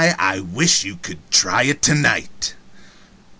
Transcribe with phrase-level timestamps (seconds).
[0.17, 2.55] I wish you could try it to night!"